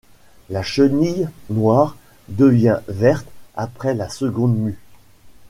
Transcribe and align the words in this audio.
La 0.49 0.63
chenille, 0.63 1.29
noire, 1.51 1.95
devient 2.27 2.79
verte 2.87 3.27
après 3.55 3.93
la 3.93 4.09
seconde 4.09 4.57
mue. 4.57 4.79